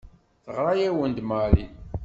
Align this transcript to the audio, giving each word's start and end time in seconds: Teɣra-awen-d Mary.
Teɣra-awen-d 0.43 1.19
Mary. 1.29 1.65